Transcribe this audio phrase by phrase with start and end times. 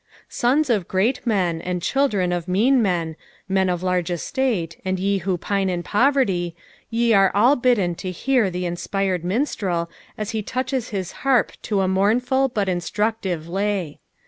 [0.31, 1.61] Bons of great men.
[1.63, 3.15] Bod children of mean men,
[3.47, 6.55] men of large estate, and ye who pine in poverty,
[6.89, 11.81] ye are all bidden to hear the inspired minstrel as he touches his harp to
[11.81, 13.99] a mournful but instructive lay.